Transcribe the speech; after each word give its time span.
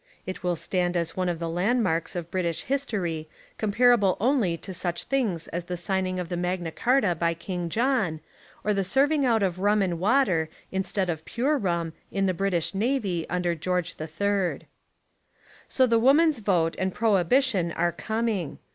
It 0.25 0.41
will 0.41 0.55
stand 0.55 0.97
as 0.97 1.15
one 1.15 1.29
of 1.29 1.37
the 1.37 1.47
landmarks 1.47 2.15
of 2.15 2.31
British 2.31 2.63
his 2.63 2.87
tory 2.87 3.29
comparable 3.59 4.17
only 4.19 4.57
to 4.57 4.73
such 4.73 5.03
things 5.03 5.47
as 5.49 5.65
the 5.65 5.77
signing 5.77 6.19
of 6.19 6.27
the 6.27 6.35
Magna 6.35 6.71
Carta 6.71 7.13
by 7.13 7.35
King 7.35 7.69
John, 7.69 8.19
or 8.63 8.73
the 8.73 8.83
serving 8.83 9.27
out 9.27 9.43
of 9.43 9.59
rum 9.59 9.83
and 9.83 9.99
water 9.99 10.49
instead 10.71 11.07
of 11.11 11.23
pure 11.23 11.55
rum 11.55 11.93
in 12.11 12.25
the 12.25 12.33
British 12.33 12.73
Navy 12.73 13.27
under 13.29 13.53
George 13.53 13.95
III. 14.01 14.61
So 15.67 15.85
the 15.85 15.99
woman's 15.99 16.39
vote 16.39 16.75
and 16.79 16.91
prohibition 16.95 17.71
are 17.73 17.91
coming. 17.91 18.57